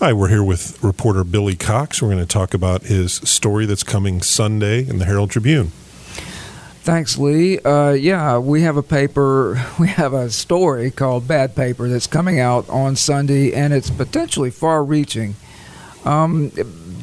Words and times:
Hi, 0.00 0.12
we're 0.12 0.28
here 0.28 0.44
with 0.44 0.80
reporter 0.80 1.24
Billy 1.24 1.56
Cox. 1.56 2.00
We're 2.00 2.10
going 2.10 2.20
to 2.20 2.26
talk 2.26 2.54
about 2.54 2.82
his 2.84 3.14
story 3.14 3.66
that's 3.66 3.82
coming 3.82 4.22
Sunday 4.22 4.88
in 4.88 4.98
the 4.98 5.04
Herald 5.04 5.32
Tribune. 5.32 5.72
Thanks, 6.82 7.18
Lee. 7.18 7.58
Uh, 7.58 7.90
yeah, 7.94 8.38
we 8.38 8.62
have 8.62 8.76
a 8.76 8.82
paper, 8.84 9.60
we 9.80 9.88
have 9.88 10.12
a 10.12 10.30
story 10.30 10.92
called 10.92 11.26
Bad 11.26 11.56
Paper 11.56 11.88
that's 11.88 12.06
coming 12.06 12.38
out 12.38 12.68
on 12.68 12.94
Sunday, 12.94 13.52
and 13.52 13.74
it's 13.74 13.90
potentially 13.90 14.52
far 14.52 14.84
reaching. 14.84 15.34
Um, 16.04 16.52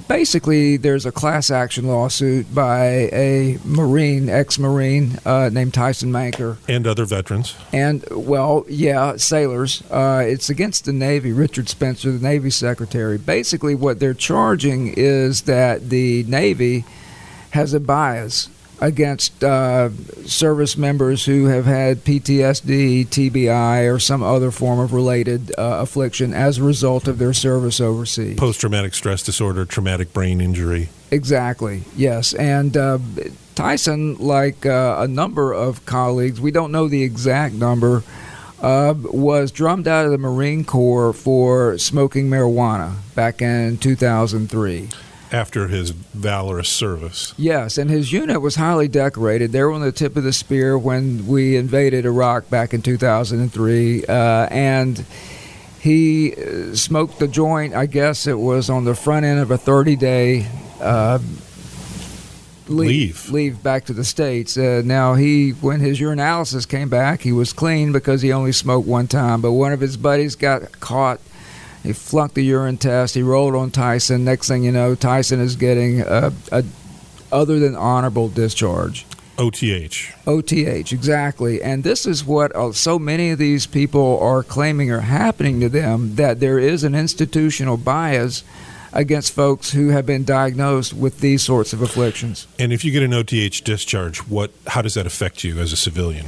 basically, 0.08 0.78
there's 0.78 1.06
a 1.06 1.12
class 1.12 1.50
action 1.52 1.88
lawsuit 1.88 2.54
by 2.54 3.10
a 3.12 3.58
Marine, 3.64 4.30
ex 4.30 4.58
Marine, 4.60 5.20
uh, 5.26 5.50
named 5.52 5.74
Tyson 5.74 6.12
Manker. 6.12 6.58
And 6.68 6.88
other 6.88 7.06
veterans. 7.06 7.56
And, 7.74 8.06
well, 8.12 8.66
yeah, 8.68 9.18
sailors. 9.18 9.84
Uh, 9.90 10.24
it's 10.26 10.50
against 10.50 10.86
the 10.86 10.94
Navy, 10.94 11.32
Richard 11.32 11.70
Spencer, 11.70 12.12
the 12.12 12.24
Navy 12.26 12.50
Secretary. 12.50 13.18
Basically, 13.18 13.76
what 13.76 14.00
they're 14.00 14.14
charging 14.14 14.94
is 14.96 15.44
that 15.44 15.90
the 15.90 16.24
Navy 16.24 16.86
has 17.52 17.74
a 17.74 17.80
bias 17.80 18.50
against 18.80 19.44
uh, 19.44 19.90
service 20.26 20.78
members 20.78 21.26
who 21.26 21.46
have 21.46 21.66
had 21.66 22.04
PTSD, 22.04 23.08
TBI, 23.08 23.94
or 23.94 24.00
some 24.00 24.22
other 24.22 24.52
form 24.52 24.80
of 24.80 24.94
related 24.94 25.52
uh, 25.58 25.80
affliction 25.82 26.34
as 26.34 26.58
a 26.58 26.64
result 26.64 27.08
of 27.08 27.18
their 27.18 27.34
service 27.34 27.80
overseas. 27.80 28.38
Post 28.38 28.62
traumatic 28.62 28.94
stress 28.94 29.24
disorder, 29.24 29.66
traumatic 29.66 30.14
brain 30.14 30.42
injury. 30.42 30.90
Exactly, 31.12 31.84
yes. 31.96 32.34
And 32.34 32.76
uh, 32.76 33.00
Tyson, 33.56 34.16
like 34.16 34.66
uh, 34.66 34.98
a 35.00 35.08
number 35.08 35.54
of 35.54 35.86
colleagues, 35.86 36.42
we 36.42 36.52
don't 36.52 36.72
know 36.72 36.88
the 36.88 37.04
exact 37.04 37.56
number. 37.56 38.04
Uh, 38.62 38.96
was 38.98 39.52
drummed 39.52 39.88
out 39.88 40.06
of 40.06 40.12
the 40.12 40.18
Marine 40.18 40.64
Corps 40.64 41.14
for 41.14 41.78
smoking 41.78 42.30
marijuana 42.30 42.96
back 43.14 43.42
in 43.42 43.78
2003 43.78 44.90
after 45.32 45.68
his 45.68 45.92
valorous 45.92 46.70
service. 46.70 47.34
Yes, 47.38 47.78
and 47.78 47.90
his 47.90 48.12
unit 48.12 48.42
was 48.42 48.56
highly 48.56 48.88
decorated. 48.88 49.52
They 49.52 49.64
were 49.64 49.72
on 49.72 49.82
the 49.82 49.92
tip 49.92 50.16
of 50.16 50.24
the 50.24 50.34
spear 50.34 50.78
when 50.78 51.28
we 51.28 51.56
invaded 51.56 52.06
Iraq 52.06 52.50
back 52.50 52.74
in 52.74 52.82
2003, 52.82 54.06
uh, 54.06 54.12
and 54.52 55.06
he 55.80 56.34
uh, 56.34 56.76
smoked 56.76 57.20
the 57.20 57.28
joint. 57.28 57.74
I 57.74 57.86
guess 57.86 58.28
it 58.28 58.40
was 58.40 58.70
on 58.70 58.86
the 58.86 58.96
front 58.96 59.26
end 59.26 59.40
of 59.40 59.52
a 59.52 59.58
30-day. 59.58 60.48
Uh, 60.80 61.20
leave, 62.68 63.30
leave 63.30 63.62
back 63.62 63.86
to 63.86 63.94
the 63.94 64.04
states. 64.04 64.58
Uh, 64.58 64.82
now 64.84 65.14
he, 65.14 65.52
when 65.52 65.80
his 65.80 66.00
urinalysis 66.00 66.68
came 66.68 66.90
back, 66.90 67.22
he 67.22 67.32
was 67.32 67.54
clean 67.54 67.92
because 67.92 68.22
he 68.22 68.32
only 68.32 68.52
smoked 68.52 68.88
one 68.88 69.08
time. 69.08 69.42
But 69.42 69.52
one 69.54 69.74
of 69.74 69.80
his 69.80 69.98
buddies 69.98 70.36
got 70.36 70.80
caught 70.80 71.20
he 71.86 71.94
flunked 71.94 72.36
the 72.36 72.44
urine 72.44 72.78
test. 72.78 73.16
He 73.16 73.22
rolled 73.22 73.56
on 73.56 73.72
Tyson. 73.72 74.26
Next 74.26 74.48
thing 74.48 74.64
you 74.64 74.72
know, 74.72 74.96
Tyson 74.96 75.40
is 75.40 75.56
getting 75.56 76.02
a, 76.02 76.34
a 76.52 76.64
other 77.32 77.60
than 77.60 77.76
honorable 77.76 78.30
discharge. 78.30 79.06
OTH. 79.38 80.14
OTH, 80.26 80.94
exactly. 80.94 81.62
And 81.62 81.84
this 81.84 82.06
is 82.06 82.24
what 82.24 82.56
uh, 82.56 82.72
so 82.72 82.98
many 82.98 83.32
of 83.32 83.38
these 83.38 83.68
people 83.68 84.18
are 84.20 84.44
claiming 84.44 84.90
are 84.92 85.02
happening 85.02 85.60
to 85.60 85.68
them 85.68 86.16
that 86.16 86.40
there 86.40 86.58
is 86.58 86.84
an 86.84 86.96
institutional 86.96 87.76
bias 87.76 88.44
against 88.94 89.34
folks 89.34 89.72
who 89.74 89.90
have 89.90 90.06
been 90.06 90.24
diagnosed 90.24 90.94
with 90.94 91.20
these 91.20 91.44
sorts 91.44 91.74
of 91.74 91.82
afflictions. 91.82 92.48
And 92.58 92.72
if 92.72 92.86
you 92.86 92.92
get 92.92 93.04
an 93.04 93.14
OTH 93.14 93.64
discharge, 93.66 94.20
what 94.20 94.52
how 94.68 94.82
does 94.82 94.94
that 94.94 95.06
affect 95.06 95.44
you 95.44 95.60
as 95.60 95.74
a 95.74 95.78
civilian? 95.78 96.28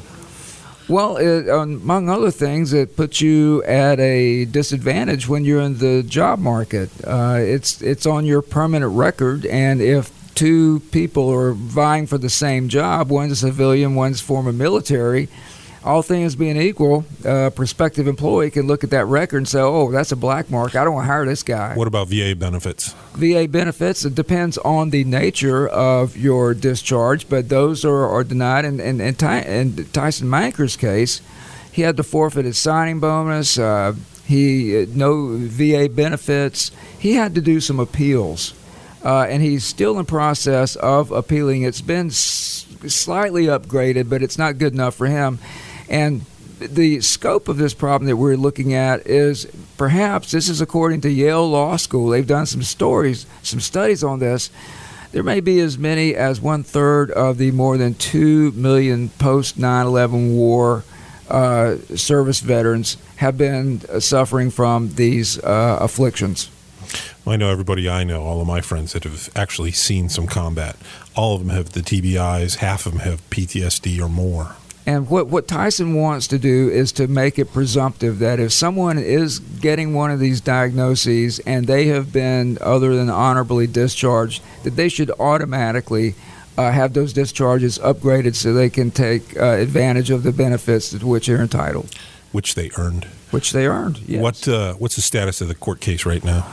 Well, 0.89 1.17
it, 1.17 1.49
among 1.49 2.09
other 2.09 2.31
things, 2.31 2.71
it 2.71 2.95
puts 2.95 3.19
you 3.19 3.61
at 3.63 3.99
a 3.99 4.45
disadvantage 4.45 5.27
when 5.27 5.43
you're 5.43 5.59
in 5.61 5.80
the 5.80 6.02
job 6.02 6.39
market. 6.39 6.89
Uh, 7.05 7.39
it's 7.39 7.81
it's 7.81 8.05
on 8.05 8.25
your 8.25 8.41
permanent 8.41 8.93
record, 8.93 9.45
and 9.45 9.81
if 9.81 10.11
two 10.33 10.80
people 10.91 11.30
are 11.30 11.52
vying 11.52 12.08
for 12.08 12.17
the 12.17 12.30
same 12.30 12.69
job, 12.69 13.09
one's 13.09 13.33
a 13.33 13.35
civilian, 13.35 13.95
one's 13.95 14.21
former 14.21 14.53
military, 14.53 15.27
all 15.87 16.02
things 16.02 16.36
being 16.36 16.58
equal, 16.58 17.05
a 17.23 17.49
prospective 17.49 18.08
employee 18.08 18.52
can 18.52 18.67
look 18.67 18.83
at 18.83 18.89
that 18.89 19.05
record 19.05 19.37
and 19.37 19.48
say, 19.48 19.61
"Oh, 19.61 19.89
that's 19.89 20.11
a 20.11 20.17
black 20.17 20.52
mark. 20.52 20.75
I 20.75 20.83
don't 20.83 20.93
want 20.93 21.05
to 21.05 21.11
hire 21.11 21.25
this 21.25 21.43
guy." 21.43 21.75
What 21.75 21.87
about 21.87 22.09
VA 22.09 22.36
benefits? 22.36 22.93
VA 23.15 23.48
benefits. 23.48 24.03
It 24.03 24.14
depends 24.14 24.58
on 24.59 24.89
the 24.89 25.05
nature 25.05 25.65
of 25.67 26.17
your 26.17 26.53
discharge, 26.53 27.30
but 27.30 27.48
those 27.48 27.86
are, 27.86 28.05
are 28.05 28.23
denied. 28.25 28.65
And 28.65 28.81
in, 28.81 28.99
in, 28.99 29.15
Ty, 29.15 29.39
in, 29.42 29.86
Tyson 29.93 30.30
Manker's 30.30 30.75
case, 30.75 31.21
he 31.71 31.83
had 31.83 31.95
to 31.98 32.04
forfeit 32.04 32.45
his 32.45 32.58
signing 32.58 32.99
bonus. 32.99 33.58
Uh, 33.58 33.95
he 34.25 34.86
no 34.93 35.37
VA 35.37 35.87
benefits. 35.89 36.71
He 36.99 37.14
had 37.14 37.33
to 37.36 37.42
do 37.42 37.61
some 37.61 37.80
appeals, 37.80 38.54
uh, 39.05 39.21
and 39.30 39.42
he's 39.42 39.64
still 39.64 39.98
in 39.98 40.05
process 40.05 40.75
of 40.75 41.11
appealing. 41.11 41.64
It's 41.64 41.80
been 41.80 42.08
s- 42.08 42.65
slightly 42.87 43.45
upgraded, 43.45 44.09
but 44.09 44.21
it's 44.21 44.37
not 44.37 44.58
good 44.58 44.73
enough 44.73 44.93
for 44.93 45.08
him 45.08 45.39
and 45.89 46.25
the 46.59 47.02
scope 47.02 47.48
of 47.48 47.58
this 47.58 47.73
problem 47.73 48.08
that 48.08 48.17
we're 48.17 48.36
looking 48.36 48.73
at 48.73 49.05
is 49.05 49.45
perhaps 49.77 50.31
this 50.31 50.49
is 50.49 50.59
according 50.59 51.02
to 51.02 51.09
Yale 51.09 51.48
Law 51.48 51.75
School. 51.75 52.09
They've 52.09 52.25
done 52.25 52.45
some 52.45 52.64
stories, 52.64 53.25
some 53.43 53.59
studies 53.59 54.03
on 54.03 54.20
this. 54.20 54.49
There 55.11 55.23
may 55.23 55.39
be 55.39 55.59
as 55.59 55.77
many 55.77 56.15
as 56.15 56.42
one 56.42 56.64
third 56.64 57.11
of 57.11 57.37
the 57.37 57.52
more 57.52 57.77
than 57.77 57.93
2 57.93 58.52
million 58.52 59.09
post 59.09 59.58
9 59.58 59.86
11 59.86 60.36
war 60.36 60.83
uh, 61.30 61.77
service 61.95 62.39
veterans 62.39 62.98
have 63.17 63.37
been 63.37 63.81
uh, 63.89 63.99
suffering 63.99 64.49
from 64.49 64.93
these 64.95 65.37
uh, 65.39 65.77
afflictions. 65.81 66.49
I 67.25 67.36
know 67.36 67.49
everybody 67.49 67.89
I 67.89 68.05
know, 68.05 68.23
all 68.23 68.39
of 68.39 68.48
my 68.48 68.61
friends 68.61 68.93
that 68.93 69.04
have 69.04 69.30
actually 69.36 69.71
seen 69.71 70.08
some 70.08 70.27
combat. 70.27 70.77
All 71.15 71.36
of 71.36 71.42
them 71.42 71.49
have 71.49 71.71
the 71.71 71.81
TBIs, 71.81 72.58
half 72.58 72.86
of 72.86 72.93
them 72.93 73.02
have 73.02 73.30
PTSD 73.30 73.99
or 73.99 74.08
more. 74.08 74.55
And 74.87 75.09
what, 75.09 75.27
what 75.27 75.49
Tyson 75.49 75.95
wants 75.95 76.27
to 76.27 76.39
do 76.39 76.70
is 76.70 76.93
to 76.93 77.09
make 77.09 77.37
it 77.37 77.52
presumptive 77.52 78.20
that 78.20 78.39
if 78.39 78.53
someone 78.53 78.98
is 78.98 79.39
getting 79.39 79.93
one 79.93 80.11
of 80.11 80.20
these 80.21 80.39
diagnoses 80.39 81.39
and 81.39 81.67
they 81.67 81.87
have 81.87 82.14
been 82.14 82.58
other 82.61 82.95
than 82.95 83.09
honorably 83.09 83.67
discharged, 83.67 84.42
that 84.64 84.77
they 84.77 84.87
should 84.87 85.11
automatically 85.20 86.15
uh, 86.58 86.71
have 86.71 86.93
those 86.93 87.11
discharges 87.11 87.77
upgraded 87.80 88.33
so 88.33 88.53
they 88.53 88.70
can 88.70 88.89
take 88.89 89.36
uh, 89.36 89.43
advantage 89.43 90.09
of 90.09 90.23
the 90.23 90.31
benefits 90.31 90.92
to 90.92 91.05
which 91.05 91.27
they're 91.27 91.42
entitled. 91.42 91.93
Which 92.31 92.55
they 92.55 92.71
earned. 92.77 93.05
Which 93.31 93.52
they 93.52 93.67
earned, 93.67 93.99
yes. 94.08 94.21
What, 94.21 94.48
uh, 94.48 94.75
what's 94.75 94.95
the 94.95 95.02
status 95.02 95.42
of 95.42 95.49
the 95.49 95.55
court 95.55 95.81
case 95.81 96.05
right 96.05 96.23
now? 96.23 96.48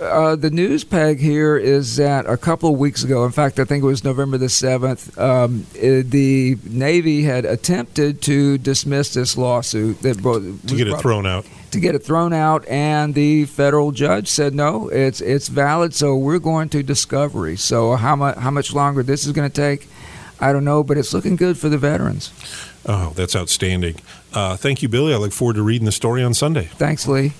Uh, 0.00 0.34
the 0.34 0.50
news 0.50 0.82
peg 0.82 1.20
here 1.20 1.58
is 1.58 1.96
that 1.96 2.24
a 2.24 2.38
couple 2.38 2.72
of 2.72 2.78
weeks 2.78 3.04
ago, 3.04 3.26
in 3.26 3.32
fact, 3.32 3.58
I 3.58 3.64
think 3.64 3.84
it 3.84 3.86
was 3.86 4.02
November 4.02 4.38
the 4.38 4.46
7th, 4.46 5.18
um, 5.20 5.66
it, 5.74 6.10
the 6.10 6.56
Navy 6.64 7.22
had 7.22 7.44
attempted 7.44 8.22
to 8.22 8.56
dismiss 8.56 9.12
this 9.12 9.36
lawsuit. 9.36 10.00
That 10.00 10.16
to 10.22 10.76
get 10.76 10.88
it 10.88 10.98
thrown 11.00 11.26
out. 11.26 11.44
To 11.72 11.80
get 11.80 11.94
it 11.94 12.02
thrown 12.02 12.32
out, 12.32 12.66
and 12.66 13.14
the 13.14 13.44
federal 13.44 13.92
judge 13.92 14.26
said 14.26 14.54
no, 14.54 14.88
it's 14.88 15.20
it's 15.20 15.48
valid. 15.48 15.94
So 15.94 16.16
we're 16.16 16.40
going 16.40 16.68
to 16.70 16.82
discovery. 16.82 17.56
So 17.56 17.94
how 17.94 18.16
much 18.16 18.36
how 18.38 18.50
much 18.50 18.72
longer 18.72 19.02
this 19.02 19.24
is 19.24 19.32
going 19.32 19.48
to 19.48 19.54
take, 19.54 19.86
I 20.40 20.52
don't 20.52 20.64
know, 20.64 20.82
but 20.82 20.98
it's 20.98 21.12
looking 21.12 21.36
good 21.36 21.58
for 21.58 21.68
the 21.68 21.78
veterans. 21.78 22.32
Oh, 22.86 23.12
that's 23.14 23.36
outstanding. 23.36 23.96
Uh, 24.32 24.56
thank 24.56 24.82
you, 24.82 24.88
Billy. 24.88 25.12
I 25.12 25.18
look 25.18 25.32
forward 25.32 25.56
to 25.56 25.62
reading 25.62 25.84
the 25.84 25.92
story 25.92 26.24
on 26.24 26.34
Sunday. 26.34 26.64
Thanks, 26.64 27.06
Lee. 27.06 27.34